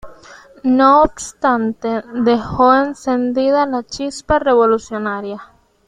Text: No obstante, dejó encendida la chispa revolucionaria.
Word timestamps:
No 0.63 1.03
obstante, 1.03 2.01
dejó 2.15 2.73
encendida 2.73 3.67
la 3.67 3.83
chispa 3.83 4.39
revolucionaria. 4.39 5.51